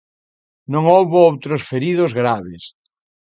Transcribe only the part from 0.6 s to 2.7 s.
Non houbo outros feridos graves.